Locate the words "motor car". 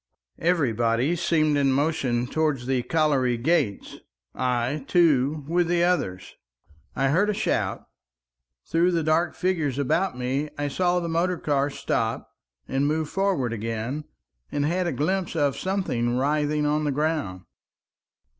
11.07-11.69